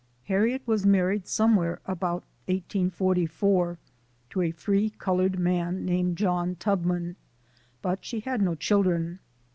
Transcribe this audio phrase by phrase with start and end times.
[0.29, 3.77] "Harriet was married somewhere about 1844,
[4.31, 7.17] to a free colored man named John Tubman,
[7.83, 9.19] but she had no children.